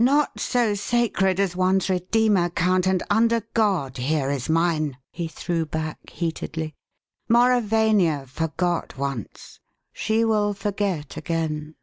[0.00, 5.64] "Not so sacred as one's redeemer, Count, and, under God, here is mine!" he threw
[5.64, 6.74] back, heatedly.
[7.28, 9.60] "Mauravania forgot once;
[9.92, 11.76] she will forget again.